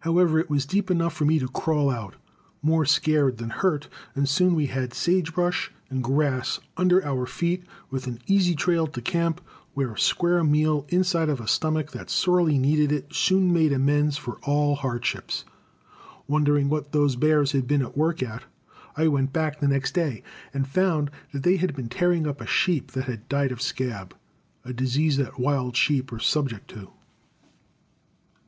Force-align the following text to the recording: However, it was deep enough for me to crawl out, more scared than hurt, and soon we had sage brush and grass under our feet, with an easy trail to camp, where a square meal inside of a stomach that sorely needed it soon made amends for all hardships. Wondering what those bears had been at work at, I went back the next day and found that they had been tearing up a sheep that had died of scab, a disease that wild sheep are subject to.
However, 0.00 0.40
it 0.40 0.50
was 0.50 0.66
deep 0.66 0.90
enough 0.90 1.14
for 1.14 1.24
me 1.24 1.38
to 1.38 1.46
crawl 1.46 1.88
out, 1.88 2.16
more 2.62 2.84
scared 2.84 3.38
than 3.38 3.50
hurt, 3.50 3.86
and 4.16 4.28
soon 4.28 4.56
we 4.56 4.66
had 4.66 4.92
sage 4.92 5.32
brush 5.32 5.70
and 5.88 6.02
grass 6.02 6.58
under 6.76 7.06
our 7.06 7.26
feet, 7.26 7.62
with 7.88 8.08
an 8.08 8.18
easy 8.26 8.56
trail 8.56 8.88
to 8.88 9.00
camp, 9.00 9.40
where 9.72 9.92
a 9.92 10.00
square 10.00 10.42
meal 10.42 10.84
inside 10.88 11.28
of 11.28 11.40
a 11.40 11.46
stomach 11.46 11.92
that 11.92 12.10
sorely 12.10 12.58
needed 12.58 12.90
it 12.90 13.14
soon 13.14 13.52
made 13.52 13.72
amends 13.72 14.16
for 14.16 14.40
all 14.42 14.74
hardships. 14.74 15.44
Wondering 16.26 16.68
what 16.68 16.90
those 16.90 17.14
bears 17.14 17.52
had 17.52 17.68
been 17.68 17.82
at 17.82 17.96
work 17.96 18.24
at, 18.24 18.42
I 18.96 19.06
went 19.06 19.32
back 19.32 19.60
the 19.60 19.68
next 19.68 19.92
day 19.94 20.24
and 20.52 20.66
found 20.66 21.08
that 21.32 21.44
they 21.44 21.54
had 21.54 21.76
been 21.76 21.88
tearing 21.88 22.26
up 22.26 22.40
a 22.40 22.46
sheep 22.46 22.90
that 22.94 23.04
had 23.04 23.28
died 23.28 23.52
of 23.52 23.62
scab, 23.62 24.12
a 24.64 24.72
disease 24.72 25.18
that 25.18 25.38
wild 25.38 25.76
sheep 25.76 26.12
are 26.12 26.18
subject 26.18 26.66
to. 26.70 26.90